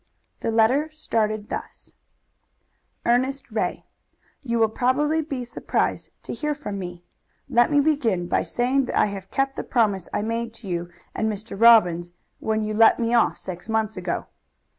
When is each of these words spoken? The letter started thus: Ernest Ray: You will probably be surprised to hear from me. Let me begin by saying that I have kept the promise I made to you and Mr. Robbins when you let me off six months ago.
The 0.39 0.49
letter 0.49 0.89
started 0.89 1.49
thus: 1.49 1.93
Ernest 3.05 3.51
Ray: 3.51 3.85
You 4.41 4.57
will 4.57 4.67
probably 4.67 5.21
be 5.21 5.43
surprised 5.43 6.09
to 6.23 6.33
hear 6.33 6.55
from 6.55 6.79
me. 6.79 7.03
Let 7.47 7.69
me 7.69 7.79
begin 7.81 8.25
by 8.27 8.41
saying 8.41 8.85
that 8.85 8.97
I 8.97 9.05
have 9.05 9.29
kept 9.29 9.57
the 9.57 9.63
promise 9.63 10.09
I 10.11 10.23
made 10.23 10.55
to 10.55 10.67
you 10.67 10.89
and 11.13 11.31
Mr. 11.31 11.55
Robbins 11.55 12.13
when 12.39 12.63
you 12.63 12.73
let 12.73 12.97
me 12.99 13.13
off 13.13 13.37
six 13.37 13.69
months 13.69 13.95
ago. 13.95 14.25